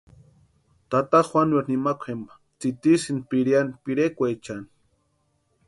Tata 0.89 1.19
Juanueri 1.27 1.67
nimakwa 1.69 2.07
jempa 2.11 2.33
tsitisïnti 2.59 3.27
pireani 3.29 3.73
pirekwaechani. 3.83 4.67